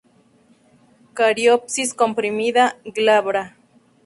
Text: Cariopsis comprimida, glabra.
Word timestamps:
Cariopsis 1.19 1.93
comprimida, 1.93 2.75
glabra. 2.85 3.55